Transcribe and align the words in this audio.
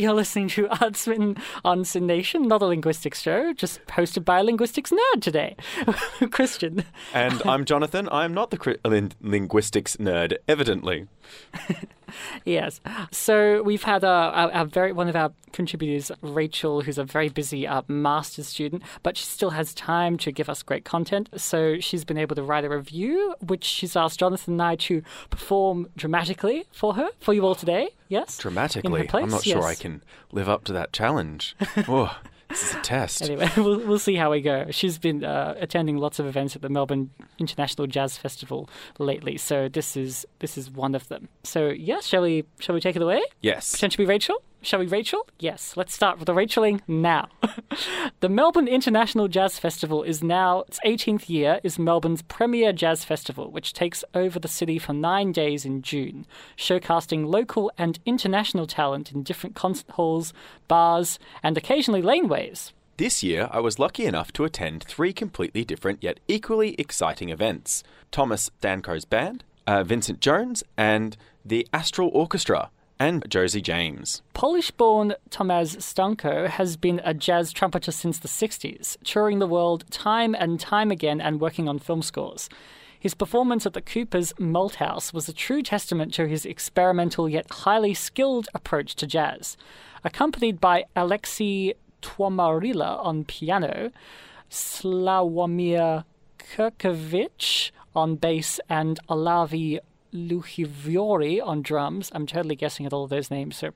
You're 0.00 0.14
listening 0.14 0.48
to 0.48 0.66
Artsman 0.68 1.38
on 1.62 1.84
SYN 1.84 2.06
Nation, 2.06 2.48
not 2.48 2.62
a 2.62 2.64
linguistics 2.64 3.20
show, 3.20 3.52
just 3.52 3.84
hosted 3.84 4.24
by 4.24 4.38
a 4.38 4.42
linguistics 4.42 4.90
nerd 4.90 5.20
today, 5.20 5.56
Christian. 6.30 6.84
And 7.12 7.42
I'm 7.44 7.66
Jonathan. 7.66 8.08
I'm 8.10 8.32
not 8.32 8.50
the 8.50 8.56
cri- 8.56 8.78
lin- 8.82 9.12
linguistics 9.20 9.98
nerd, 9.98 10.38
evidently. 10.48 11.06
Yes. 12.44 12.80
So 13.10 13.62
we've 13.62 13.82
had 13.82 14.04
a, 14.04 14.50
a, 14.60 14.64
very 14.64 14.92
one 14.92 15.08
of 15.08 15.16
our 15.16 15.32
contributors, 15.52 16.10
Rachel, 16.22 16.82
who's 16.82 16.98
a 16.98 17.04
very 17.04 17.28
busy 17.28 17.66
uh, 17.66 17.82
master's 17.88 18.46
student, 18.46 18.82
but 19.02 19.16
she 19.16 19.24
still 19.24 19.50
has 19.50 19.74
time 19.74 20.16
to 20.18 20.32
give 20.32 20.48
us 20.48 20.62
great 20.62 20.84
content. 20.84 21.28
So 21.36 21.78
she's 21.80 22.04
been 22.04 22.18
able 22.18 22.36
to 22.36 22.42
write 22.42 22.64
a 22.64 22.68
review, 22.68 23.34
which 23.40 23.64
she's 23.64 23.96
asked 23.96 24.20
Jonathan 24.20 24.54
and 24.54 24.62
I 24.62 24.76
to 24.76 25.02
perform 25.30 25.88
dramatically 25.96 26.64
for 26.72 26.94
her, 26.94 27.08
for 27.20 27.34
you 27.34 27.44
all 27.44 27.54
today. 27.54 27.90
Yes. 28.08 28.38
Dramatically, 28.38 29.08
I'm 29.12 29.28
not 29.28 29.44
sure 29.44 29.62
I 29.62 29.74
can 29.74 30.02
live 30.32 30.48
up 30.48 30.64
to 30.64 30.72
that 30.72 30.92
challenge. 30.92 31.56
oh, 31.88 32.18
this 32.50 32.62
is 32.70 32.74
a 32.74 32.80
test. 32.80 33.22
Anyway, 33.22 33.48
we'll, 33.56 33.80
we'll 33.80 33.98
see 33.98 34.16
how 34.16 34.30
we 34.30 34.42
go. 34.42 34.66
She's 34.70 34.98
been 34.98 35.24
uh, 35.24 35.54
attending 35.58 35.96
lots 35.96 36.18
of 36.18 36.26
events 36.26 36.54
at 36.54 36.62
the 36.62 36.68
Melbourne 36.68 37.10
International 37.38 37.86
Jazz 37.86 38.18
Festival 38.18 38.68
lately, 38.98 39.38
so 39.38 39.68
this 39.68 39.96
is 39.96 40.26
this 40.40 40.58
is 40.58 40.70
one 40.70 40.94
of 40.94 41.08
them. 41.08 41.28
So 41.44 41.68
yes, 41.68 42.06
shall 42.06 42.22
we 42.22 42.44
shall 42.58 42.74
we 42.74 42.80
take 42.80 42.96
it 42.96 43.02
away? 43.02 43.22
Yes. 43.40 43.70
Pretend 43.72 43.92
to 43.92 43.98
be 43.98 44.04
Rachel? 44.04 44.42
Shall 44.62 44.80
we 44.80 44.86
Rachel? 44.86 45.26
Yes, 45.38 45.74
let's 45.74 45.94
start 45.94 46.18
with 46.18 46.26
the 46.26 46.34
Racheling 46.34 46.82
now. 46.86 47.30
the 48.20 48.28
Melbourne 48.28 48.68
International 48.68 49.26
Jazz 49.26 49.58
Festival 49.58 50.02
is 50.02 50.22
now 50.22 50.60
its 50.68 50.78
18th 50.84 51.30
year, 51.30 51.60
is 51.62 51.78
Melbourne's 51.78 52.20
premier 52.20 52.70
jazz 52.74 53.02
festival, 53.02 53.50
which 53.50 53.72
takes 53.72 54.04
over 54.14 54.38
the 54.38 54.48
city 54.48 54.78
for 54.78 54.92
nine 54.92 55.32
days 55.32 55.64
in 55.64 55.80
June, 55.80 56.26
showcasing 56.58 57.24
local 57.26 57.72
and 57.78 58.00
international 58.04 58.66
talent 58.66 59.12
in 59.12 59.22
different 59.22 59.56
concert 59.56 59.92
halls, 59.92 60.34
bars, 60.68 61.18
and 61.42 61.56
occasionally 61.56 62.02
laneways. 62.02 62.72
This 62.98 63.22
year, 63.22 63.48
I 63.50 63.60
was 63.60 63.78
lucky 63.78 64.04
enough 64.04 64.30
to 64.34 64.44
attend 64.44 64.84
three 64.84 65.14
completely 65.14 65.64
different 65.64 66.02
yet 66.02 66.20
equally 66.28 66.74
exciting 66.74 67.30
events 67.30 67.82
Tomasz 68.12 68.50
Stanko's 68.60 69.06
band, 69.06 69.42
uh, 69.66 69.84
Vincent 69.84 70.20
Jones, 70.20 70.62
and 70.76 71.16
the 71.42 71.66
Astral 71.72 72.10
Orchestra, 72.12 72.70
and 73.00 73.26
Jose 73.32 73.58
James. 73.62 74.22
Polish 74.34 74.70
born 74.70 75.14
Tomasz 75.30 75.78
Stanko 75.78 76.46
has 76.46 76.76
been 76.76 77.00
a 77.02 77.14
jazz 77.14 77.50
trumpeter 77.50 77.90
since 77.90 78.18
the 78.18 78.28
60s, 78.28 78.98
touring 79.02 79.38
the 79.38 79.46
world 79.46 79.90
time 79.90 80.36
and 80.38 80.60
time 80.60 80.90
again 80.90 81.20
and 81.20 81.40
working 81.40 81.66
on 81.66 81.78
film 81.78 82.02
scores. 82.02 82.50
His 83.00 83.14
performance 83.14 83.64
at 83.64 83.72
the 83.72 83.80
Coopers 83.80 84.34
Malthouse 84.34 85.14
was 85.14 85.26
a 85.26 85.32
true 85.32 85.62
testament 85.62 86.12
to 86.14 86.28
his 86.28 86.44
experimental 86.44 87.26
yet 87.26 87.50
highly 87.50 87.94
skilled 87.94 88.48
approach 88.54 88.94
to 88.96 89.06
jazz. 89.06 89.56
Accompanied 90.04 90.60
by 90.60 90.84
Alexi 90.94 91.72
Tuomarila 92.02 93.02
on 93.02 93.24
piano, 93.24 93.90
Slawomir 94.50 96.04
Kirkovich 96.38 97.70
on 97.94 98.16
bass, 98.16 98.60
and 98.68 99.00
Olavi 99.08 99.78
Louhivuori 100.12 101.44
on 101.44 101.62
drums. 101.62 102.10
I'm 102.14 102.26
totally 102.26 102.56
guessing 102.56 102.86
at 102.86 102.92
all 102.92 103.06
those 103.06 103.30
names, 103.30 103.56
so 103.56 103.70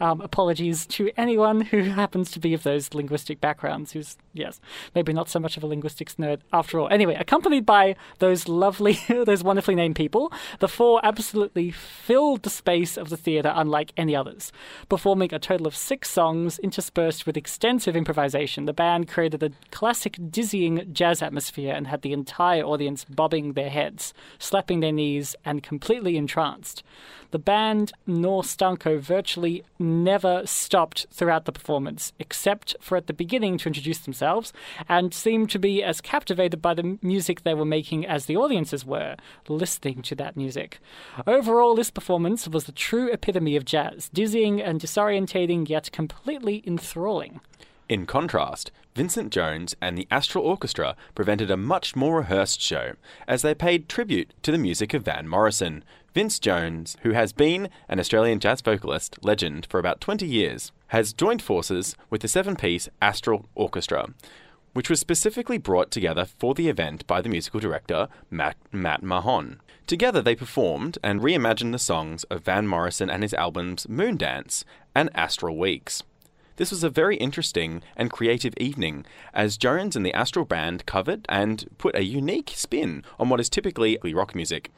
um, 0.00 0.20
apologies 0.20 0.86
to 0.86 1.10
anyone 1.16 1.60
who 1.60 1.82
happens 1.82 2.30
to 2.32 2.38
be 2.38 2.54
of 2.54 2.62
those 2.62 2.94
linguistic 2.94 3.40
backgrounds, 3.40 3.92
who's, 3.92 4.16
yes, 4.32 4.60
maybe 4.94 5.12
not 5.12 5.28
so 5.28 5.40
much 5.40 5.56
of 5.56 5.62
a 5.62 5.66
linguistics 5.66 6.16
nerd 6.16 6.40
after 6.52 6.78
all. 6.78 6.88
Anyway, 6.90 7.14
accompanied 7.14 7.66
by 7.66 7.96
those 8.18 8.48
lovely, 8.48 8.98
those 9.08 9.42
wonderfully 9.42 9.74
named 9.74 9.96
people, 9.96 10.32
the 10.60 10.68
four 10.68 11.00
absolutely 11.02 11.70
filled 11.70 12.42
the 12.42 12.50
space 12.50 12.96
of 12.96 13.08
the 13.08 13.16
theatre 13.16 13.52
unlike 13.54 13.92
any 13.96 14.14
others. 14.14 14.52
Performing 14.88 15.34
a 15.34 15.38
total 15.38 15.66
of 15.66 15.76
six 15.76 16.10
songs 16.10 16.58
interspersed 16.60 17.26
with 17.26 17.36
extensive 17.36 17.96
improvisation, 17.96 18.64
the 18.64 18.72
band 18.72 19.08
created 19.08 19.42
a 19.42 19.50
classic 19.70 20.18
dizzying 20.30 20.88
jazz 20.92 21.22
atmosphere 21.22 21.74
and 21.74 21.86
had 21.86 22.02
the 22.02 22.12
entire 22.12 22.62
audience 22.62 23.04
bobbing 23.04 23.52
their 23.52 23.70
heads, 23.70 24.14
slapping 24.38 24.80
their 24.80 24.92
knees, 24.92 25.36
and 25.44 25.62
completely 25.62 26.16
entranced. 26.16 26.82
The 27.30 27.38
band 27.40 27.92
nor 28.06 28.42
Stanko 28.42 29.00
virtually 29.00 29.63
never 29.78 30.46
stopped 30.46 31.06
throughout 31.10 31.44
the 31.44 31.52
performance, 31.52 32.12
except 32.18 32.76
for 32.80 32.96
at 32.96 33.06
the 33.06 33.12
beginning 33.12 33.58
to 33.58 33.68
introduce 33.68 33.98
themselves, 33.98 34.52
and 34.88 35.12
seemed 35.12 35.50
to 35.50 35.58
be 35.58 35.82
as 35.82 36.00
captivated 36.00 36.62
by 36.62 36.74
the 36.74 36.98
music 37.02 37.42
they 37.42 37.54
were 37.54 37.64
making 37.64 38.06
as 38.06 38.26
the 38.26 38.36
audiences 38.36 38.84
were, 38.84 39.16
listening 39.48 40.02
to 40.02 40.14
that 40.14 40.36
music. 40.36 40.78
Overall, 41.26 41.74
this 41.74 41.90
performance 41.90 42.46
was 42.48 42.64
the 42.64 42.72
true 42.72 43.10
epitome 43.12 43.56
of 43.56 43.64
jazz, 43.64 44.08
dizzying 44.10 44.60
and 44.60 44.80
disorientating, 44.80 45.68
yet 45.68 45.90
completely 45.92 46.62
enthralling. 46.66 47.40
In 47.88 48.06
contrast, 48.06 48.70
Vincent 48.96 49.32
Jones 49.32 49.74
and 49.80 49.98
the 49.98 50.06
Astral 50.08 50.44
Orchestra 50.44 50.94
presented 51.16 51.50
a 51.50 51.56
much 51.56 51.96
more 51.96 52.18
rehearsed 52.18 52.60
show, 52.60 52.92
as 53.26 53.42
they 53.42 53.52
paid 53.52 53.88
tribute 53.88 54.32
to 54.44 54.52
the 54.52 54.58
music 54.58 54.94
of 54.94 55.04
Van 55.04 55.26
Morrison. 55.26 55.82
Vince 56.14 56.38
Jones, 56.38 56.96
who 57.02 57.10
has 57.10 57.32
been 57.32 57.68
an 57.88 57.98
Australian 57.98 58.38
jazz 58.38 58.60
vocalist 58.60 59.18
legend 59.20 59.66
for 59.68 59.80
about 59.80 60.00
20 60.00 60.28
years, 60.28 60.70
has 60.88 61.12
joined 61.12 61.42
forces 61.42 61.96
with 62.08 62.22
the 62.22 62.28
seven 62.28 62.54
piece 62.54 62.88
Astral 63.02 63.48
Orchestra, 63.56 64.10
which 64.74 64.88
was 64.88 65.00
specifically 65.00 65.58
brought 65.58 65.90
together 65.90 66.24
for 66.24 66.54
the 66.54 66.68
event 66.68 67.04
by 67.08 67.20
the 67.20 67.28
musical 67.28 67.58
director 67.58 68.06
Matt, 68.30 68.56
Matt 68.70 69.02
Mahon. 69.02 69.60
Together, 69.88 70.22
they 70.22 70.36
performed 70.36 70.98
and 71.02 71.20
reimagined 71.20 71.72
the 71.72 71.80
songs 71.80 72.22
of 72.24 72.44
Van 72.44 72.68
Morrison 72.68 73.10
and 73.10 73.24
his 73.24 73.34
albums 73.34 73.88
Moondance 73.88 74.62
and 74.94 75.10
Astral 75.16 75.58
Weeks. 75.58 76.04
This 76.56 76.70
was 76.70 76.84
a 76.84 76.90
very 76.90 77.16
interesting 77.16 77.82
and 77.96 78.12
creative 78.12 78.54
evening, 78.58 79.04
as 79.32 79.56
Jones 79.56 79.96
and 79.96 80.06
the 80.06 80.14
Astral 80.14 80.44
Band 80.44 80.86
covered 80.86 81.26
and 81.28 81.66
put 81.78 81.96
a 81.96 82.04
unique 82.04 82.52
spin 82.54 83.02
on 83.18 83.28
what 83.28 83.40
is 83.40 83.48
typically 83.48 83.98
rock 84.04 84.36
music. 84.36 84.70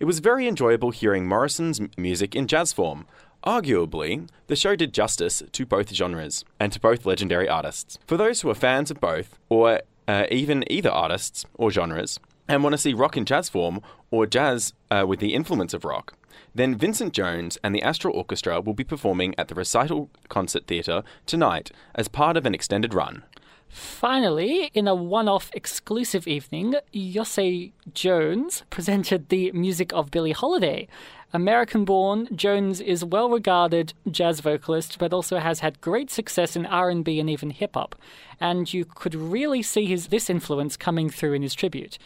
It 0.00 0.06
was 0.06 0.20
very 0.20 0.48
enjoyable 0.48 0.90
hearing 0.90 1.26
Morrison's 1.26 1.80
music 1.98 2.34
in 2.34 2.46
jazz 2.46 2.72
form. 2.72 3.06
Arguably, 3.44 4.26
the 4.46 4.56
show 4.56 4.74
did 4.74 4.94
justice 4.94 5.42
to 5.52 5.66
both 5.66 5.90
genres 5.92 6.46
and 6.58 6.72
to 6.72 6.80
both 6.80 7.04
legendary 7.04 7.48
artists. 7.48 7.98
For 8.06 8.16
those 8.16 8.40
who 8.40 8.48
are 8.48 8.54
fans 8.54 8.90
of 8.90 8.98
both, 8.98 9.38
or 9.50 9.82
uh, 10.06 10.24
even 10.30 10.64
either 10.72 10.90
artists 10.90 11.44
or 11.54 11.70
genres, 11.70 12.18
and 12.48 12.62
want 12.62 12.72
to 12.72 12.78
see 12.78 12.94
rock 12.94 13.16
in 13.16 13.24
jazz 13.24 13.48
form 13.48 13.80
or 14.10 14.26
jazz 14.26 14.72
uh, 14.90 15.04
with 15.06 15.20
the 15.20 15.34
influence 15.34 15.74
of 15.74 15.84
rock, 15.84 16.14
then 16.54 16.76
Vincent 16.76 17.12
Jones 17.12 17.58
and 17.62 17.74
the 17.74 17.82
Astral 17.82 18.16
Orchestra 18.16 18.60
will 18.60 18.74
be 18.74 18.84
performing 18.84 19.34
at 19.38 19.48
the 19.48 19.54
Recital 19.54 20.10
Concert 20.28 20.66
Theatre 20.66 21.02
tonight 21.26 21.70
as 21.94 22.08
part 22.08 22.36
of 22.36 22.46
an 22.46 22.54
extended 22.54 22.94
run. 22.94 23.22
Finally, 23.68 24.70
in 24.72 24.88
a 24.88 24.94
one 24.94 25.28
off 25.28 25.50
exclusive 25.52 26.26
evening, 26.26 26.74
Jose 26.94 27.72
Jones 27.92 28.62
presented 28.70 29.28
the 29.28 29.52
music 29.52 29.92
of 29.92 30.10
Billie 30.10 30.32
Holiday. 30.32 30.88
American 31.34 31.84
born, 31.84 32.34
Jones 32.34 32.80
is 32.80 33.04
well 33.04 33.28
regarded 33.28 33.92
jazz 34.10 34.40
vocalist, 34.40 34.98
but 34.98 35.12
also 35.12 35.36
has 35.38 35.60
had 35.60 35.82
great 35.82 36.10
success 36.10 36.56
in 36.56 36.64
R&B 36.64 37.20
and 37.20 37.28
even 37.28 37.50
hip 37.50 37.74
hop. 37.74 37.94
And 38.40 38.72
you 38.72 38.86
could 38.86 39.14
really 39.14 39.62
see 39.62 39.84
his 39.84 40.06
this 40.06 40.30
influence 40.30 40.78
coming 40.78 41.10
through 41.10 41.34
in 41.34 41.42
his 41.42 41.54
tribute. 41.54 41.98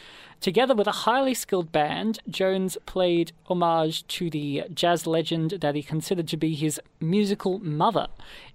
Together 0.42 0.74
with 0.74 0.88
a 0.88 1.04
highly 1.06 1.34
skilled 1.34 1.70
band, 1.70 2.18
Jones 2.28 2.76
played 2.84 3.30
homage 3.44 4.04
to 4.08 4.28
the 4.28 4.64
jazz 4.74 5.06
legend 5.06 5.52
that 5.60 5.76
he 5.76 5.84
considered 5.84 6.26
to 6.26 6.36
be 6.36 6.56
his 6.56 6.80
musical 6.98 7.60
mother 7.60 8.08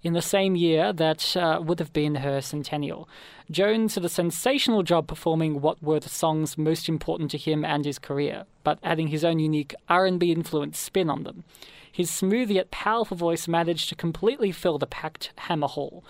in 0.04 0.12
the 0.12 0.22
same 0.22 0.58
year 0.58 0.92
that 0.92 1.38
uh, 1.38 1.62
would 1.64 1.80
have 1.80 1.94
been 1.94 2.16
her 2.16 2.42
centennial. 2.42 3.08
Jones 3.50 3.94
did 3.94 4.04
a 4.04 4.10
sensational 4.10 4.84
job 4.84 5.08
performing 5.08 5.62
what 5.62 5.82
were 5.82 6.02
the 6.02 6.10
songs 6.10 6.58
most 6.58 6.90
important 6.90 7.32
to 7.32 7.38
him 7.38 7.64
and 7.64 7.86
his 7.86 8.00
career, 8.00 8.44
but 8.66 8.80
adding 8.84 9.08
his 9.08 9.24
own 9.24 9.40
unique 9.40 9.74
R&B 9.88 10.30
influenced 10.30 10.84
spin 10.84 11.10
on 11.10 11.24
them. 11.24 11.46
His 11.90 12.12
smooth 12.12 12.52
yet 12.52 12.70
powerful 12.70 13.16
voice 13.16 13.48
managed 13.48 13.88
to 13.90 13.96
completely 13.96 14.52
fill 14.52 14.78
the 14.78 14.86
packed 14.86 15.32
Hamer 15.48 15.68
Hall, 15.68 16.04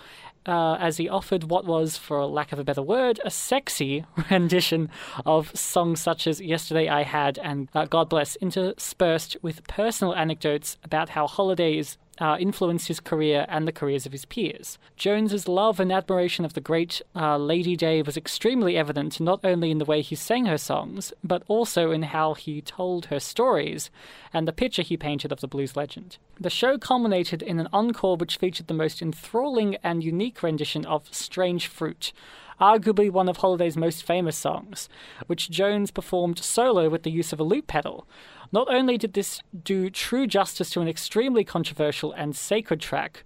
uh, 0.48 0.76
as 0.80 0.96
he 0.96 1.08
offered 1.08 1.44
what 1.44 1.66
was, 1.66 1.96
for 1.96 2.24
lack 2.26 2.52
of 2.52 2.58
a 2.58 2.64
better 2.64 2.82
word, 2.82 3.20
a 3.24 3.30
sexy 3.30 4.04
rendition 4.30 4.88
of 5.26 5.56
songs 5.56 6.00
such 6.00 6.26
as 6.26 6.40
Yesterday 6.40 6.88
I 6.88 7.02
Had 7.02 7.38
and 7.38 7.68
uh, 7.74 7.84
God 7.84 8.08
Bless, 8.08 8.36
interspersed 8.36 9.36
with 9.42 9.66
personal 9.68 10.14
anecdotes 10.14 10.78
about 10.82 11.10
how 11.10 11.26
Holiday's 11.26 11.98
uh, 12.20 12.36
influenced 12.38 12.88
his 12.88 13.00
career 13.00 13.46
and 13.48 13.66
the 13.66 13.72
careers 13.72 14.06
of 14.06 14.12
his 14.12 14.24
peers. 14.24 14.78
Jones's 14.96 15.48
love 15.48 15.80
and 15.80 15.92
admiration 15.92 16.44
of 16.44 16.54
the 16.54 16.60
great 16.60 17.00
uh, 17.14 17.36
Lady 17.36 17.76
Day 17.76 18.02
was 18.02 18.16
extremely 18.16 18.76
evident 18.76 19.20
not 19.20 19.40
only 19.44 19.70
in 19.70 19.78
the 19.78 19.84
way 19.84 20.00
he 20.00 20.14
sang 20.14 20.46
her 20.46 20.58
songs, 20.58 21.12
but 21.22 21.42
also 21.48 21.90
in 21.90 22.02
how 22.02 22.34
he 22.34 22.60
told 22.60 23.06
her 23.06 23.20
stories 23.20 23.90
and 24.32 24.46
the 24.46 24.52
picture 24.52 24.82
he 24.82 24.96
painted 24.96 25.32
of 25.32 25.40
the 25.40 25.48
blues 25.48 25.76
legend. 25.76 26.18
The 26.40 26.50
show 26.50 26.78
culminated 26.78 27.42
in 27.42 27.58
an 27.58 27.68
encore 27.72 28.16
which 28.16 28.36
featured 28.36 28.66
the 28.66 28.74
most 28.74 29.02
enthralling 29.02 29.76
and 29.82 30.04
unique 30.04 30.42
rendition 30.42 30.84
of 30.86 31.08
Strange 31.12 31.66
Fruit, 31.66 32.12
arguably 32.60 33.10
one 33.10 33.28
of 33.28 33.38
Holiday's 33.38 33.76
most 33.76 34.02
famous 34.02 34.36
songs, 34.36 34.88
which 35.26 35.50
Jones 35.50 35.90
performed 35.90 36.38
solo 36.38 36.88
with 36.88 37.02
the 37.02 37.10
use 37.10 37.32
of 37.32 37.40
a 37.40 37.44
loop 37.44 37.66
pedal. 37.66 38.06
Not 38.50 38.72
only 38.72 38.96
did 38.96 39.12
this 39.12 39.40
do 39.62 39.90
true 39.90 40.26
justice 40.26 40.70
to 40.70 40.80
an 40.80 40.88
extremely 40.88 41.44
controversial 41.44 42.12
and 42.12 42.34
sacred 42.34 42.80
track, 42.80 43.24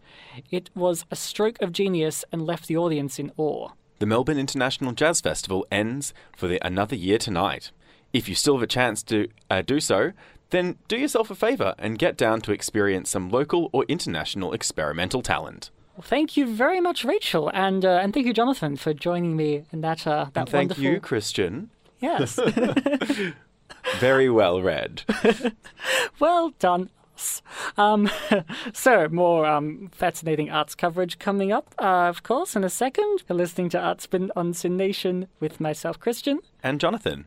it 0.50 0.70
was 0.74 1.04
a 1.10 1.16
stroke 1.16 1.60
of 1.62 1.72
genius 1.72 2.24
and 2.32 2.44
left 2.44 2.66
the 2.66 2.76
audience 2.76 3.18
in 3.18 3.30
awe. 3.36 3.70
The 4.00 4.06
Melbourne 4.06 4.38
International 4.38 4.92
Jazz 4.92 5.20
Festival 5.20 5.64
ends 5.70 6.12
for 6.36 6.48
the, 6.48 6.58
another 6.66 6.96
year 6.96 7.18
tonight. 7.18 7.70
If 8.12 8.28
you 8.28 8.34
still 8.34 8.54
have 8.54 8.62
a 8.62 8.66
chance 8.66 9.02
to 9.04 9.28
uh, 9.48 9.62
do 9.62 9.78
so, 9.78 10.12
then 10.50 10.76
do 10.88 10.98
yourself 10.98 11.30
a 11.30 11.34
favour 11.36 11.74
and 11.78 11.98
get 11.98 12.16
down 12.16 12.40
to 12.42 12.52
experience 12.52 13.10
some 13.10 13.30
local 13.30 13.70
or 13.72 13.84
international 13.84 14.52
experimental 14.52 15.22
talent. 15.22 15.70
Well, 15.96 16.02
thank 16.02 16.36
you 16.36 16.52
very 16.52 16.80
much, 16.80 17.04
Rachel, 17.04 17.50
and 17.54 17.84
uh, 17.84 18.00
and 18.02 18.12
thank 18.12 18.26
you, 18.26 18.32
Jonathan, 18.32 18.76
for 18.76 18.92
joining 18.92 19.36
me 19.36 19.64
in 19.72 19.82
that 19.82 20.06
uh, 20.06 20.26
that 20.32 20.40
And 20.40 20.48
thank 20.48 20.70
wonderful. 20.70 20.84
you, 20.84 21.00
Christian. 21.00 21.70
Yes, 22.00 22.38
Very 23.98 24.28
well 24.28 24.62
read. 24.62 25.02
well 26.18 26.50
done. 26.58 26.90
Um, 27.76 28.10
so 28.72 29.08
more 29.08 29.46
um, 29.46 29.90
fascinating 29.92 30.50
arts 30.50 30.74
coverage 30.74 31.18
coming 31.18 31.52
up, 31.52 31.74
uh, 31.78 32.08
of 32.08 32.22
course, 32.22 32.56
in 32.56 32.64
a 32.64 32.70
second. 32.70 33.22
You're 33.28 33.36
listening 33.36 33.68
to 33.70 33.78
Artspin 33.78 34.30
on 34.34 34.54
SYN 34.54 34.76
Nation 34.76 35.28
with 35.40 35.60
myself, 35.60 36.00
Christian. 36.00 36.40
And 36.62 36.80
Jonathan. 36.80 37.26